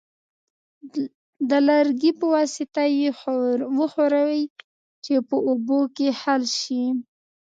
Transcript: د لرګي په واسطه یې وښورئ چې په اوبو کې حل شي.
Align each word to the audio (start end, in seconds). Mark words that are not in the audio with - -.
د 1.49 1.51
لرګي 1.69 2.11
په 2.19 2.25
واسطه 2.33 2.83
یې 2.97 3.09
وښورئ 3.77 4.39
چې 5.05 5.13
په 5.27 5.35
اوبو 5.47 5.79
کې 5.95 6.07
حل 6.21 6.43
شي. 6.59 6.83